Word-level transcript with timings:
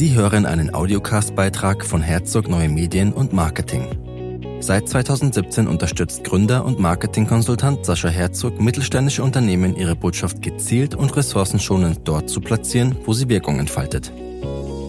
Sie 0.00 0.14
hören 0.14 0.46
einen 0.46 0.72
Audiocast-Beitrag 0.72 1.84
von 1.84 2.00
Herzog 2.00 2.48
Neue 2.48 2.70
Medien 2.70 3.12
und 3.12 3.34
Marketing. 3.34 3.86
Seit 4.60 4.88
2017 4.88 5.68
unterstützt 5.68 6.24
Gründer 6.24 6.64
und 6.64 6.78
Marketingkonsultant 6.78 7.84
Sascha 7.84 8.08
Herzog 8.08 8.58
mittelständische 8.62 9.22
Unternehmen, 9.22 9.76
ihre 9.76 9.94
Botschaft 9.94 10.40
gezielt 10.40 10.94
und 10.94 11.14
ressourcenschonend 11.14 12.00
dort 12.04 12.30
zu 12.30 12.40
platzieren, 12.40 12.96
wo 13.04 13.12
sie 13.12 13.28
Wirkung 13.28 13.58
entfaltet. 13.58 14.10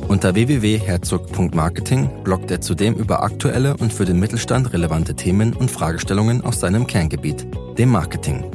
Unter 0.07 0.33
www.herzog.marketing 0.33 2.23
bloggt 2.23 2.49
er 2.49 2.61
zudem 2.61 2.93
über 2.93 3.21
aktuelle 3.21 3.75
und 3.75 3.91
für 3.91 4.05
den 4.05 4.17
Mittelstand 4.17 4.71
relevante 4.71 5.13
Themen 5.13 5.51
und 5.51 5.69
Fragestellungen 5.69 6.41
aus 6.41 6.61
seinem 6.61 6.87
Kerngebiet, 6.87 7.45
dem 7.77 7.89
Marketing. 7.89 8.49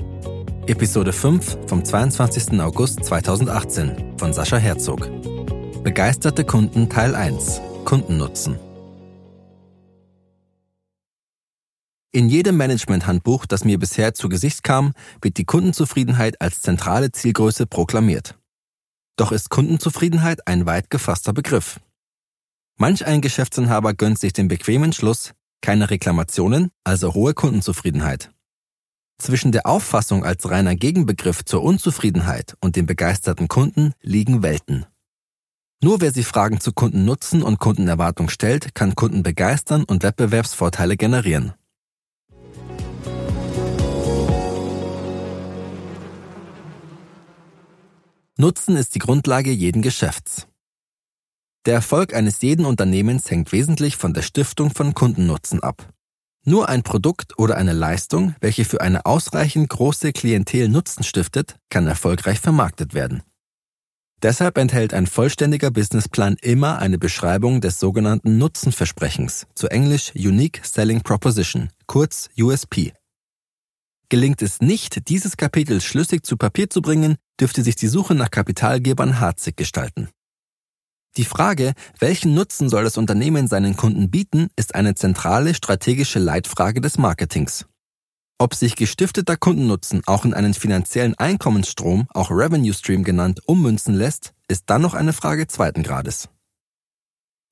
Episode 0.69 1.13
5 1.13 1.59
vom 1.67 1.85
22. 1.85 2.59
August 2.63 3.05
2018 3.05 4.15
von 4.17 4.33
Sascha 4.33 4.57
Herzog. 4.57 5.11
Begeisterte 5.87 6.43
Kunden 6.43 6.89
Teil 6.89 7.15
1. 7.15 7.61
Kundennutzen. 7.85 8.59
In 12.11 12.29
jedem 12.29 12.57
Management-Handbuch, 12.57 13.47
das 13.47 13.65
mir 13.65 13.79
bisher 13.79 14.13
zu 14.13 14.29
Gesicht 14.29 14.65
kam, 14.65 14.95
wird 15.23 15.37
die 15.37 15.45
Kundenzufriedenheit 15.45 16.41
als 16.41 16.61
zentrale 16.61 17.13
Zielgröße 17.13 17.69
proklamiert. 17.69 18.37
Doch 19.15 19.31
ist 19.31 19.49
Kundenzufriedenheit 19.49 20.49
ein 20.49 20.67
weit 20.67 20.91
gefasster 20.91 21.33
Begriff. 21.33 21.79
Manch 22.77 23.07
ein 23.07 23.21
Geschäftsinhaber 23.21 23.95
gönnt 23.95 24.19
sich 24.19 24.33
den 24.33 24.49
bequemen 24.49 24.93
Schluss, 24.93 25.35
keine 25.61 25.89
Reklamationen, 25.89 26.73
also 26.83 27.15
hohe 27.15 27.33
Kundenzufriedenheit. 27.33 28.33
Zwischen 29.19 29.53
der 29.53 29.67
Auffassung 29.67 30.25
als 30.25 30.51
reiner 30.51 30.75
Gegenbegriff 30.75 31.45
zur 31.45 31.63
Unzufriedenheit 31.63 32.57
und 32.61 32.75
dem 32.75 32.87
begeisterten 32.87 33.47
Kunden 33.47 33.93
liegen 34.03 34.43
Welten. 34.43 34.85
Nur 35.83 36.01
wer 36.01 36.11
sich 36.11 36.27
Fragen 36.27 36.59
zu 36.59 36.73
Kundennutzen 36.73 37.43
und 37.43 37.59
Kundenerwartung 37.59 38.31
stellt, 38.31 38.75
kann 38.75 38.95
Kunden 38.95 39.23
begeistern 39.23 39.85
und 39.85 40.03
Wettbewerbsvorteile 40.03 40.97
generieren. 40.97 41.53
Nutzen 48.39 48.77
ist 48.77 48.95
die 48.95 48.99
Grundlage 48.99 49.51
jeden 49.51 49.83
Geschäfts. 49.83 50.47
Der 51.67 51.75
Erfolg 51.75 52.15
eines 52.15 52.43
jeden 52.43 52.65
Unternehmens 52.65 53.31
hängt 53.31 53.51
wesentlich 53.53 53.97
von 53.97 54.15
der 54.15 54.23
Stiftung 54.23 54.71
von 54.71 54.95
Kundennutzen 54.95 55.63
ab. 55.63 55.89
Nur 56.45 56.69
ein 56.69 56.85
Produkt 56.85 57.39
oder 57.39 57.57
eine 57.57 57.73
Leistung, 57.73 58.35
welche 58.41 58.65
für 58.65 58.81
eine 58.81 59.05
ausreichend 59.05 59.69
große 59.69 60.13
Klientel 60.13 60.69
Nutzen 60.69 61.03
stiftet, 61.03 61.57
kann 61.71 61.87
erfolgreich 61.87 62.39
vermarktet 62.41 62.95
werden. 62.95 63.23
Deshalb 64.23 64.57
enthält 64.57 64.95
ein 64.95 65.07
vollständiger 65.07 65.71
Businessplan 65.71 66.37
immer 66.41 66.79
eine 66.79 66.99
Beschreibung 66.99 67.61
des 67.61 67.79
sogenannten 67.79 68.39
Nutzenversprechens, 68.39 69.47
zu 69.55 69.69
Englisch 69.69 70.13
Unique 70.15 70.63
Selling 70.65 71.03
Proposition, 71.03 71.69
kurz 71.87 72.29
USP. 72.39 72.95
Gelingt 74.09 74.41
es 74.41 74.61
nicht, 74.61 75.09
dieses 75.09 75.37
Kapitel 75.37 75.81
schlüssig 75.81 76.25
zu 76.25 76.37
Papier 76.37 76.71
zu 76.71 76.81
bringen, 76.81 77.17
dürfte 77.39 77.63
sich 77.63 77.77
die 77.77 77.89
Suche 77.89 78.15
nach 78.15 78.31
Kapitalgebern 78.31 79.21
harzig 79.21 79.57
gestalten. 79.57 80.09
Die 81.17 81.25
Frage, 81.25 81.73
welchen 81.99 82.35
Nutzen 82.35 82.69
soll 82.69 82.85
das 82.85 82.99
Unternehmen 82.99 83.49
seinen 83.49 83.77
Kunden 83.77 84.11
bieten, 84.11 84.49
ist 84.57 84.75
eine 84.75 84.95
zentrale 84.95 85.55
strategische 85.55 86.19
Leitfrage 86.19 86.81
des 86.81 86.99
Marketings. 86.99 87.67
Ob 88.39 88.55
sich 88.55 88.77
gestifteter 88.77 89.39
Kundennutzen 89.39 90.03
auch 90.05 90.27
in 90.27 90.35
einen 90.35 90.53
finanziellen 90.53 91.15
Einkommensstrom, 91.15 92.07
auch 92.13 92.31
Revenue 92.31 92.75
Stream 92.75 93.03
genannt, 93.03 93.41
ummünzen 93.47 93.95
lässt, 93.95 94.35
ist 94.47 94.65
dann 94.67 94.83
noch 94.83 94.93
eine 94.93 95.15
Frage 95.15 95.47
zweiten 95.47 95.83
Grades. 95.83 96.29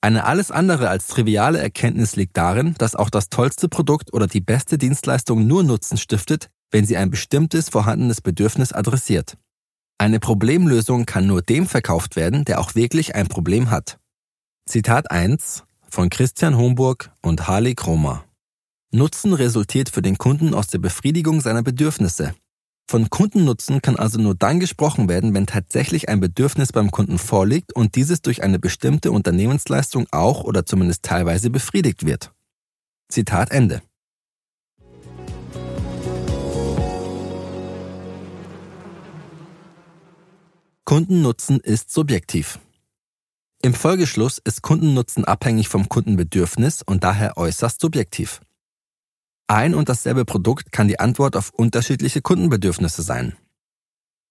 Eine 0.02 0.24
alles 0.24 0.50
andere 0.50 0.90
als 0.90 1.06
triviale 1.06 1.58
Erkenntnis 1.58 2.16
liegt 2.16 2.36
darin, 2.36 2.74
dass 2.76 2.94
auch 2.94 3.08
das 3.08 3.30
tollste 3.30 3.70
Produkt 3.70 4.12
oder 4.12 4.26
die 4.26 4.42
beste 4.42 4.76
Dienstleistung 4.76 5.46
nur 5.46 5.64
Nutzen 5.64 5.96
stiftet, 5.96 6.50
wenn 6.70 6.84
sie 6.84 6.98
ein 6.98 7.10
bestimmtes 7.10 7.70
vorhandenes 7.70 8.20
Bedürfnis 8.20 8.74
adressiert. 8.74 9.38
Eine 9.96 10.20
Problemlösung 10.20 11.06
kann 11.06 11.26
nur 11.26 11.40
dem 11.40 11.66
verkauft 11.66 12.16
werden, 12.16 12.44
der 12.44 12.60
auch 12.60 12.74
wirklich 12.74 13.14
ein 13.14 13.28
Problem 13.28 13.70
hat. 13.70 13.98
Zitat 14.68 15.10
1 15.10 15.64
von 15.88 16.10
Christian 16.10 16.58
Homburg 16.58 17.10
und 17.22 17.48
Harley 17.48 17.74
Kromer. 17.74 18.24
Nutzen 18.94 19.32
resultiert 19.32 19.88
für 19.88 20.02
den 20.02 20.18
Kunden 20.18 20.54
aus 20.54 20.68
der 20.68 20.78
Befriedigung 20.78 21.40
seiner 21.40 21.64
Bedürfnisse. 21.64 22.32
Von 22.88 23.10
Kundennutzen 23.10 23.82
kann 23.82 23.96
also 23.96 24.20
nur 24.20 24.36
dann 24.36 24.60
gesprochen 24.60 25.08
werden, 25.08 25.34
wenn 25.34 25.48
tatsächlich 25.48 26.08
ein 26.08 26.20
Bedürfnis 26.20 26.70
beim 26.70 26.92
Kunden 26.92 27.18
vorliegt 27.18 27.74
und 27.74 27.96
dieses 27.96 28.22
durch 28.22 28.44
eine 28.44 28.60
bestimmte 28.60 29.10
Unternehmensleistung 29.10 30.06
auch 30.12 30.44
oder 30.44 30.64
zumindest 30.64 31.02
teilweise 31.02 31.50
befriedigt 31.50 32.06
wird. 32.06 32.30
Zitat 33.08 33.50
Ende. 33.50 33.82
Kundennutzen 40.84 41.58
ist 41.58 41.90
subjektiv. 41.90 42.60
Im 43.60 43.74
Folgeschluss 43.74 44.38
ist 44.38 44.62
Kundennutzen 44.62 45.24
abhängig 45.24 45.66
vom 45.66 45.88
Kundenbedürfnis 45.88 46.82
und 46.82 47.02
daher 47.02 47.36
äußerst 47.36 47.80
subjektiv. 47.80 48.40
Ein 49.46 49.74
und 49.74 49.88
dasselbe 49.88 50.24
Produkt 50.24 50.72
kann 50.72 50.88
die 50.88 51.00
Antwort 51.00 51.36
auf 51.36 51.50
unterschiedliche 51.50 52.22
Kundenbedürfnisse 52.22 53.02
sein. 53.02 53.36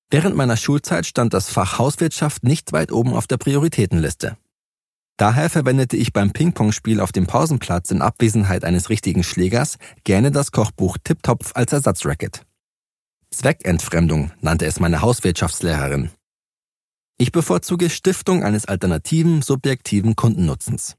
Während 0.09 0.35
meiner 0.35 0.57
Schulzeit 0.57 1.05
stand 1.05 1.33
das 1.33 1.49
Fach 1.49 1.77
Hauswirtschaft 1.77 2.43
nicht 2.43 2.73
weit 2.73 2.91
oben 2.91 3.13
auf 3.13 3.27
der 3.27 3.37
Prioritätenliste. 3.37 4.37
Daher 5.17 5.49
verwendete 5.49 5.97
ich 5.97 6.13
beim 6.13 6.31
Ping-Pong-Spiel 6.33 6.99
auf 6.99 7.11
dem 7.11 7.27
Pausenplatz 7.27 7.91
in 7.91 8.01
Abwesenheit 8.01 8.63
eines 8.63 8.89
richtigen 8.89 9.23
Schlägers 9.23 9.77
gerne 10.03 10.31
das 10.31 10.51
Kochbuch 10.51 10.97
Tipptopf 11.03 11.51
als 11.53 11.71
Ersatzracket. 11.71 12.45
Zweckentfremdung 13.29 14.31
nannte 14.41 14.65
es 14.65 14.79
meine 14.79 15.01
Hauswirtschaftslehrerin. 15.01 16.09
Ich 17.19 17.31
bevorzuge 17.31 17.91
Stiftung 17.91 18.43
eines 18.43 18.65
alternativen, 18.65 19.43
subjektiven 19.43 20.15
Kundennutzens. 20.15 20.95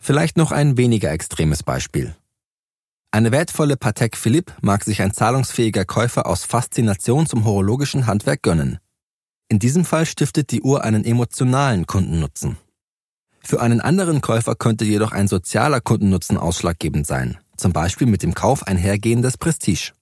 Vielleicht 0.00 0.36
noch 0.36 0.52
ein 0.52 0.76
weniger 0.76 1.10
extremes 1.10 1.64
Beispiel. 1.64 2.16
Eine 3.14 3.30
wertvolle 3.30 3.76
Patek 3.76 4.16
Philippe 4.16 4.54
mag 4.62 4.84
sich 4.84 5.02
ein 5.02 5.12
zahlungsfähiger 5.12 5.84
Käufer 5.84 6.24
aus 6.24 6.44
Faszination 6.44 7.26
zum 7.26 7.44
horologischen 7.44 8.06
Handwerk 8.06 8.40
gönnen. 8.42 8.78
In 9.48 9.58
diesem 9.58 9.84
Fall 9.84 10.06
stiftet 10.06 10.50
die 10.50 10.62
Uhr 10.62 10.82
einen 10.82 11.04
emotionalen 11.04 11.86
Kundennutzen. 11.86 12.56
Für 13.44 13.60
einen 13.60 13.82
anderen 13.82 14.22
Käufer 14.22 14.54
könnte 14.54 14.86
jedoch 14.86 15.12
ein 15.12 15.28
sozialer 15.28 15.82
Kundennutzen 15.82 16.38
ausschlaggebend 16.38 17.06
sein, 17.06 17.36
zum 17.58 17.74
Beispiel 17.74 18.06
mit 18.06 18.22
dem 18.22 18.32
Kauf 18.32 18.66
einhergehendes 18.66 19.36
Prestige. 19.36 19.92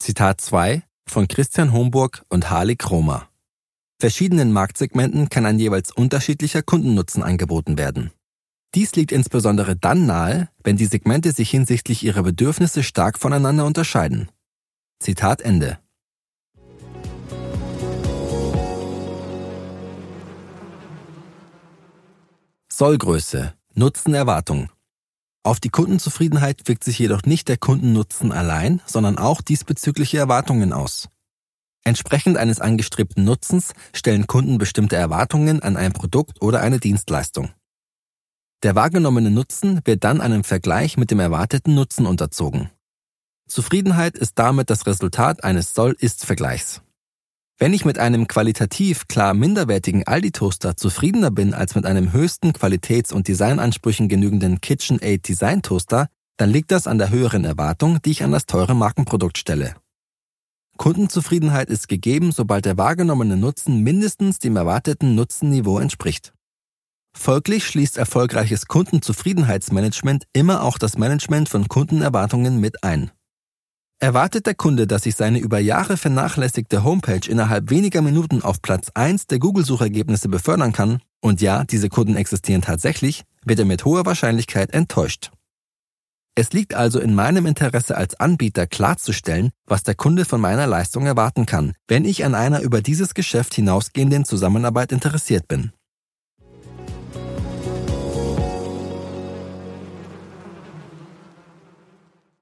Zitat 0.00 0.40
2 0.40 0.82
von 1.06 1.28
Christian 1.28 1.72
Homburg 1.72 2.24
und 2.28 2.50
Harley 2.50 2.74
Kromer. 2.74 3.28
Verschiedenen 4.00 4.50
Marktsegmenten 4.50 5.28
kann 5.28 5.46
ein 5.46 5.60
jeweils 5.60 5.92
unterschiedlicher 5.92 6.62
Kundennutzen 6.64 7.22
angeboten 7.22 7.78
werden. 7.78 8.10
Dies 8.74 8.94
liegt 8.94 9.12
insbesondere 9.12 9.76
dann 9.76 10.06
nahe, 10.06 10.48
wenn 10.64 10.78
die 10.78 10.86
Segmente 10.86 11.32
sich 11.32 11.50
hinsichtlich 11.50 12.02
ihrer 12.04 12.22
Bedürfnisse 12.22 12.82
stark 12.82 13.18
voneinander 13.18 13.66
unterscheiden. 13.66 14.30
Zitat 14.98 15.42
Ende. 15.42 15.78
Sollgröße, 22.72 23.52
Nutzenerwartung. 23.74 24.70
Auf 25.44 25.60
die 25.60 25.68
Kundenzufriedenheit 25.68 26.66
wirkt 26.66 26.84
sich 26.84 26.98
jedoch 26.98 27.24
nicht 27.24 27.48
der 27.48 27.58
Kundennutzen 27.58 28.32
allein, 28.32 28.80
sondern 28.86 29.18
auch 29.18 29.42
diesbezügliche 29.42 30.16
Erwartungen 30.16 30.72
aus. 30.72 31.08
Entsprechend 31.84 32.38
eines 32.38 32.60
angestrebten 32.60 33.24
Nutzens 33.24 33.74
stellen 33.92 34.26
Kunden 34.26 34.56
bestimmte 34.56 34.96
Erwartungen 34.96 35.62
an 35.62 35.76
ein 35.76 35.92
Produkt 35.92 36.40
oder 36.40 36.60
eine 36.60 36.78
Dienstleistung. 36.78 37.50
Der 38.62 38.76
wahrgenommene 38.76 39.32
Nutzen 39.32 39.80
wird 39.84 40.04
dann 40.04 40.20
einem 40.20 40.44
Vergleich 40.44 40.96
mit 40.96 41.10
dem 41.10 41.18
erwarteten 41.18 41.74
Nutzen 41.74 42.06
unterzogen. 42.06 42.70
Zufriedenheit 43.48 44.16
ist 44.16 44.38
damit 44.38 44.70
das 44.70 44.86
Resultat 44.86 45.42
eines 45.42 45.74
Soll-Ist-Vergleichs. 45.74 46.80
Wenn 47.58 47.74
ich 47.74 47.84
mit 47.84 47.98
einem 47.98 48.28
qualitativ 48.28 49.08
klar 49.08 49.34
minderwertigen 49.34 50.06
Aldi-Toaster 50.06 50.76
zufriedener 50.76 51.32
bin 51.32 51.54
als 51.54 51.74
mit 51.74 51.86
einem 51.86 52.12
höchsten 52.12 52.52
Qualitäts- 52.52 53.12
und 53.12 53.26
Designansprüchen 53.26 54.08
genügenden 54.08 54.60
KitchenAid 54.60 55.26
Design 55.26 55.62
Toaster, 55.62 56.06
dann 56.36 56.50
liegt 56.50 56.70
das 56.70 56.86
an 56.86 56.98
der 56.98 57.10
höheren 57.10 57.44
Erwartung, 57.44 58.00
die 58.02 58.12
ich 58.12 58.22
an 58.22 58.32
das 58.32 58.46
teure 58.46 58.74
Markenprodukt 58.74 59.38
stelle. 59.38 59.74
Kundenzufriedenheit 60.76 61.68
ist 61.68 61.88
gegeben, 61.88 62.30
sobald 62.30 62.64
der 62.64 62.78
wahrgenommene 62.78 63.36
Nutzen 63.36 63.82
mindestens 63.82 64.38
dem 64.38 64.56
erwarteten 64.56 65.14
Nutzenniveau 65.16 65.78
entspricht. 65.78 66.32
Folglich 67.16 67.66
schließt 67.66 67.98
erfolgreiches 67.98 68.66
Kundenzufriedenheitsmanagement 68.66 70.24
immer 70.32 70.62
auch 70.62 70.78
das 70.78 70.98
Management 70.98 71.48
von 71.48 71.68
Kundenerwartungen 71.68 72.58
mit 72.58 72.82
ein. 72.82 73.10
Erwartet 74.00 74.46
der 74.46 74.54
Kunde, 74.54 74.88
dass 74.88 75.04
sich 75.04 75.14
seine 75.14 75.38
über 75.38 75.60
Jahre 75.60 75.96
vernachlässigte 75.96 76.82
Homepage 76.82 77.20
innerhalb 77.28 77.70
weniger 77.70 78.02
Minuten 78.02 78.42
auf 78.42 78.60
Platz 78.60 78.88
1 78.94 79.28
der 79.28 79.38
Google-Suchergebnisse 79.38 80.28
befördern 80.28 80.72
kann, 80.72 81.00
und 81.20 81.40
ja, 81.40 81.62
diese 81.62 81.88
Kunden 81.88 82.16
existieren 82.16 82.62
tatsächlich, 82.62 83.22
wird 83.44 83.60
er 83.60 83.64
mit 83.64 83.84
hoher 83.84 84.04
Wahrscheinlichkeit 84.04 84.72
enttäuscht. 84.72 85.30
Es 86.34 86.52
liegt 86.52 86.74
also 86.74 86.98
in 86.98 87.14
meinem 87.14 87.46
Interesse 87.46 87.96
als 87.96 88.18
Anbieter 88.18 88.66
klarzustellen, 88.66 89.50
was 89.66 89.84
der 89.84 89.94
Kunde 89.94 90.24
von 90.24 90.40
meiner 90.40 90.66
Leistung 90.66 91.06
erwarten 91.06 91.46
kann, 91.46 91.74
wenn 91.86 92.04
ich 92.04 92.24
an 92.24 92.34
einer 92.34 92.62
über 92.62 92.80
dieses 92.80 93.14
Geschäft 93.14 93.54
hinausgehenden 93.54 94.24
Zusammenarbeit 94.24 94.90
interessiert 94.90 95.46
bin. 95.46 95.72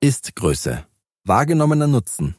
Ist-Größe 0.02 0.86
Wahrgenommener 1.24 1.86
Nutzen. 1.86 2.34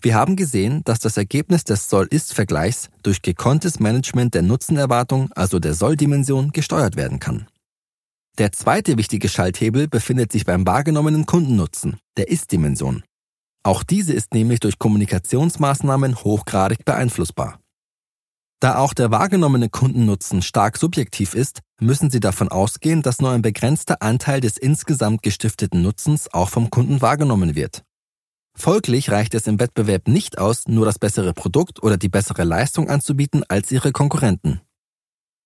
Wir 0.00 0.14
haben 0.14 0.36
gesehen, 0.36 0.82
dass 0.84 1.00
das 1.00 1.16
Ergebnis 1.16 1.64
des 1.64 1.90
Soll-Ist-Vergleichs 1.90 2.88
durch 3.02 3.20
gekonntes 3.20 3.80
Management 3.80 4.34
der 4.34 4.42
Nutzenerwartung, 4.42 5.28
also 5.32 5.58
der 5.58 5.74
Soll-Dimension, 5.74 6.52
gesteuert 6.52 6.94
werden 6.94 7.18
kann. 7.18 7.48
Der 8.38 8.52
zweite 8.52 8.96
wichtige 8.96 9.28
Schalthebel 9.28 9.88
befindet 9.88 10.30
sich 10.30 10.44
beim 10.44 10.64
wahrgenommenen 10.68 11.26
Kundennutzen, 11.26 11.96
der 12.16 12.28
Ist-Dimension. 12.28 13.02
Auch 13.64 13.82
diese 13.82 14.12
ist 14.12 14.32
nämlich 14.32 14.60
durch 14.60 14.78
Kommunikationsmaßnahmen 14.78 16.22
hochgradig 16.22 16.84
beeinflussbar. 16.84 17.58
Da 18.60 18.78
auch 18.78 18.94
der 18.94 19.10
wahrgenommene 19.10 19.68
Kundennutzen 19.68 20.40
stark 20.40 20.78
subjektiv 20.78 21.34
ist, 21.34 21.60
müssen 21.80 22.10
Sie 22.10 22.20
davon 22.20 22.48
ausgehen, 22.48 23.02
dass 23.02 23.20
nur 23.20 23.30
ein 23.30 23.42
begrenzter 23.42 24.00
Anteil 24.00 24.40
des 24.40 24.56
insgesamt 24.56 25.22
gestifteten 25.22 25.82
Nutzens 25.82 26.32
auch 26.32 26.48
vom 26.48 26.70
Kunden 26.70 27.02
wahrgenommen 27.02 27.54
wird. 27.54 27.82
Folglich 28.56 29.10
reicht 29.10 29.34
es 29.34 29.48
im 29.48 29.58
Wettbewerb 29.58 30.06
nicht 30.06 30.38
aus, 30.38 30.68
nur 30.68 30.86
das 30.86 30.98
bessere 30.98 31.34
Produkt 31.34 31.82
oder 31.82 31.96
die 31.96 32.08
bessere 32.08 32.44
Leistung 32.44 32.88
anzubieten 32.88 33.42
als 33.48 33.72
ihre 33.72 33.90
Konkurrenten. 33.90 34.60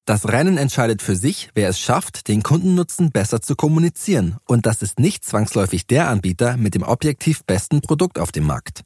Das 0.05 0.29
Rennen 0.29 0.57
entscheidet 0.57 1.03
für 1.03 1.17
sich, 1.17 1.51
wer 1.55 1.69
es 1.69 1.79
schafft, 1.79 2.29
den 2.29 2.43
Kundennutzen 2.43 3.11
besser 3.11 3.43
zu 3.43 3.57
kommunizieren, 3.57 4.37
und 4.47 4.65
das 4.65 4.81
ist 4.81 4.99
nicht 4.99 5.25
zwangsläufig 5.25 5.87
der 5.87 6.09
Anbieter 6.09 6.57
mit 6.57 6.75
dem 6.75 6.83
objektiv 6.83 7.45
besten 7.45 7.81
Produkt 7.81 8.19
auf 8.19 8.33
dem 8.33 8.45
Markt. 8.45 8.85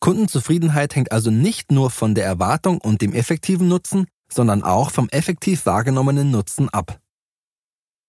Kundenzufriedenheit 0.00 0.94
hängt 0.94 1.12
also 1.12 1.30
nicht 1.30 1.72
nur 1.72 1.90
von 1.90 2.14
der 2.14 2.24
Erwartung 2.24 2.80
und 2.80 3.02
dem 3.02 3.12
effektiven 3.12 3.68
Nutzen, 3.68 4.06
sondern 4.30 4.62
auch 4.62 4.90
vom 4.90 5.08
effektiv 5.08 5.66
wahrgenommenen 5.66 6.30
Nutzen 6.30 6.68
ab. 6.68 7.00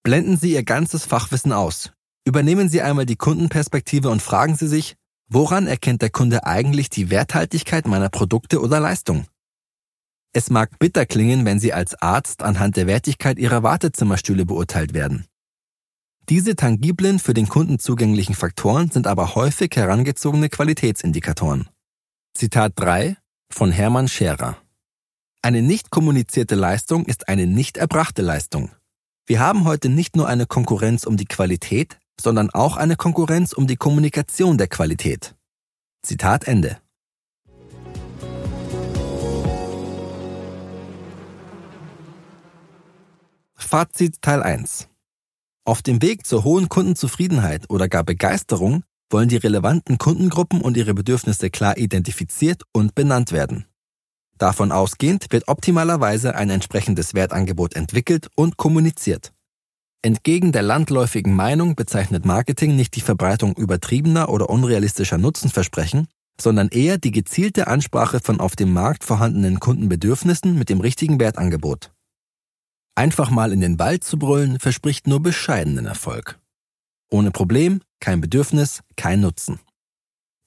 Blenden 0.03 0.37
Sie 0.37 0.53
Ihr 0.53 0.63
ganzes 0.63 1.05
Fachwissen 1.05 1.51
aus, 1.51 1.91
Übernehmen 2.27 2.67
Sie 2.67 2.81
einmal 2.81 3.05
die 3.05 3.15
Kundenperspektive 3.15 4.09
und 4.09 4.21
fragen 4.21 4.57
Sie 4.57 4.67
sich, 4.67 4.97
woran 5.29 5.65
erkennt 5.65 6.01
der 6.01 6.09
Kunde 6.09 6.45
eigentlich 6.45 6.89
die 6.89 7.09
Werthaltigkeit 7.09 7.87
meiner 7.87 8.09
Produkte 8.09 8.59
oder 8.59 8.81
Leistung? 8.81 9.27
Es 10.33 10.49
mag 10.49 10.77
bitter 10.77 11.05
klingen, 11.05 11.45
wenn 11.45 11.61
Sie 11.61 11.71
als 11.71 11.95
Arzt 12.01 12.43
anhand 12.43 12.75
der 12.75 12.85
Wertigkeit 12.85 13.39
Ihrer 13.39 13.63
Wartezimmerstühle 13.63 14.45
beurteilt 14.45 14.93
werden. 14.93 15.25
Diese 16.27 16.57
tangiblen, 16.57 17.19
für 17.19 17.33
den 17.33 17.47
Kunden 17.47 17.79
zugänglichen 17.79 18.35
Faktoren 18.35 18.91
sind 18.91 19.07
aber 19.07 19.35
häufig 19.35 19.73
herangezogene 19.73 20.49
Qualitätsindikatoren. 20.49 21.69
Zitat 22.37 22.73
3 22.75 23.17
von 23.51 23.71
Hermann 23.71 24.07
Scherer. 24.07 24.57
Eine 25.41 25.63
nicht 25.63 25.89
kommunizierte 25.89 26.53
Leistung 26.53 27.03
ist 27.07 27.27
eine 27.27 27.47
nicht 27.47 27.77
erbrachte 27.77 28.21
Leistung. 28.21 28.69
Wir 29.25 29.39
haben 29.39 29.63
heute 29.63 29.89
nicht 29.89 30.15
nur 30.15 30.27
eine 30.27 30.45
Konkurrenz 30.45 31.05
um 31.05 31.17
die 31.17 31.25
Qualität, 31.25 31.97
sondern 32.21 32.51
auch 32.51 32.77
eine 32.77 32.95
Konkurrenz 32.95 33.53
um 33.53 33.65
die 33.65 33.75
Kommunikation 33.75 34.59
der 34.59 34.67
Qualität. 34.67 35.33
Zitat 36.03 36.47
Ende. 36.47 36.77
Fazit 43.55 44.21
Teil 44.21 44.43
1. 44.43 44.89
Auf 45.65 45.81
dem 45.81 46.03
Weg 46.03 46.27
zur 46.27 46.43
hohen 46.43 46.69
Kundenzufriedenheit 46.69 47.67
oder 47.71 47.89
gar 47.89 48.03
Begeisterung 48.03 48.83
wollen 49.09 49.29
die 49.29 49.37
relevanten 49.37 49.97
Kundengruppen 49.97 50.61
und 50.61 50.77
ihre 50.77 50.93
Bedürfnisse 50.93 51.49
klar 51.49 51.77
identifiziert 51.77 52.63
und 52.73 52.95
benannt 52.95 53.31
werden. 53.31 53.65
Davon 54.37 54.71
ausgehend 54.71 55.27
wird 55.31 55.47
optimalerweise 55.47 56.35
ein 56.35 56.49
entsprechendes 56.49 57.13
Wertangebot 57.13 57.75
entwickelt 57.75 58.29
und 58.35 58.57
kommuniziert. 58.57 59.33
Entgegen 60.03 60.51
der 60.51 60.61
landläufigen 60.61 61.35
Meinung 61.35 61.75
bezeichnet 61.75 62.23
Marketing 62.23 62.75
nicht 62.75 62.95
die 62.95 63.01
Verbreitung 63.01 63.55
übertriebener 63.55 64.29
oder 64.29 64.49
unrealistischer 64.49 65.17
Nutzenversprechen, 65.17 66.07
sondern 66.39 66.69
eher 66.69 66.99
die 66.99 67.11
gezielte 67.11 67.67
Ansprache 67.67 68.19
von 68.19 68.39
auf 68.39 68.55
dem 68.55 68.71
Markt 68.71 69.03
vorhandenen 69.03 69.59
Kundenbedürfnissen 69.59 70.57
mit 70.57 70.69
dem 70.69 70.81
richtigen 70.81 71.19
Wertangebot. 71.19 71.91
Einfach 72.95 73.31
mal 73.31 73.51
in 73.51 73.61
den 73.61 73.79
Wald 73.79 74.03
zu 74.03 74.17
brüllen 74.19 74.59
verspricht 74.59 75.07
nur 75.07 75.21
bescheidenen 75.21 75.85
Erfolg. 75.85 76.39
Ohne 77.09 77.31
Problem, 77.31 77.81
kein 77.99 78.21
Bedürfnis, 78.21 78.81
kein 78.95 79.21
Nutzen. 79.21 79.59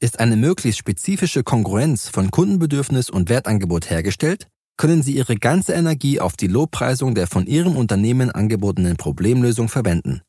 Ist 0.00 0.18
eine 0.18 0.36
möglichst 0.36 0.78
spezifische 0.78 1.42
Kongruenz 1.42 2.08
von 2.08 2.30
Kundenbedürfnis 2.30 3.10
und 3.10 3.28
Wertangebot 3.28 3.90
hergestellt, 3.90 4.48
können 4.76 5.02
Sie 5.02 5.14
Ihre 5.14 5.36
ganze 5.36 5.74
Energie 5.74 6.20
auf 6.20 6.36
die 6.36 6.46
Lobpreisung 6.46 7.14
der 7.14 7.26
von 7.26 7.46
Ihrem 7.46 7.76
Unternehmen 7.76 8.30
angebotenen 8.30 8.96
Problemlösung 8.96 9.68
verwenden. 9.68 10.22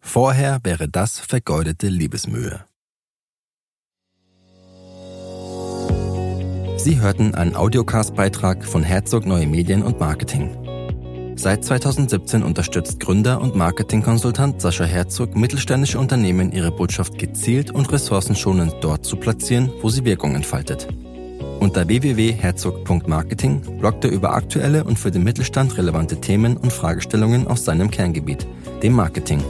Vorher 0.00 0.60
wäre 0.62 0.88
das 0.88 1.18
vergeudete 1.18 1.88
Liebesmühe. 1.88 2.64
Sie 6.76 7.00
hörten 7.00 7.34
einen 7.34 7.56
Audiocast-Beitrag 7.56 8.64
von 8.64 8.84
Herzog 8.84 9.26
Neue 9.26 9.48
Medien 9.48 9.82
und 9.82 9.98
Marketing. 9.98 10.67
Seit 11.38 11.64
2017 11.64 12.42
unterstützt 12.42 12.98
Gründer 12.98 13.40
und 13.40 13.54
Marketingkonsultant 13.54 14.60
Sascha 14.60 14.82
Herzog 14.82 15.36
mittelständische 15.36 16.00
Unternehmen, 16.00 16.50
ihre 16.50 16.72
Botschaft 16.72 17.16
gezielt 17.16 17.70
und 17.70 17.92
ressourcenschonend 17.92 18.74
dort 18.80 19.06
zu 19.06 19.14
platzieren, 19.14 19.70
wo 19.80 19.88
sie 19.88 20.04
Wirkung 20.04 20.34
entfaltet. 20.34 20.88
Unter 21.60 21.86
www.herzog.marketing 21.86 23.78
bloggt 23.78 24.04
er 24.04 24.10
über 24.10 24.34
aktuelle 24.34 24.82
und 24.82 24.98
für 24.98 25.12
den 25.12 25.22
Mittelstand 25.22 25.78
relevante 25.78 26.20
Themen 26.20 26.56
und 26.56 26.72
Fragestellungen 26.72 27.46
aus 27.46 27.64
seinem 27.64 27.88
Kerngebiet, 27.88 28.44
dem 28.82 28.94
Marketing. 28.94 29.40